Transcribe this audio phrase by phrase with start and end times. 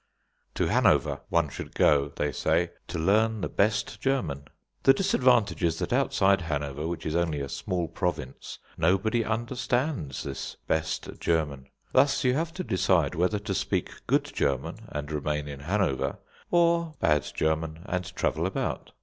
[0.55, 4.47] To Hanover one should go, they say, to learn the best German.
[4.81, 10.57] The disadvantage is that outside Hanover, which is only a small province, nobody understands this
[10.65, 11.67] best German.
[11.91, 16.17] Thus you have to decide whether to speak good German and remain in Hanover,
[16.49, 18.93] or bad German and travel about.